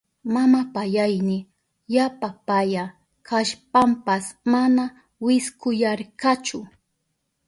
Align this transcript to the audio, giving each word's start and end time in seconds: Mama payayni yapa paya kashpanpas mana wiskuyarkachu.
Mama 0.33 0.61
payayni 0.73 1.37
yapa 1.95 2.27
paya 2.47 2.83
kashpanpas 3.27 4.25
mana 4.51 4.83
wiskuyarkachu. 5.25 6.59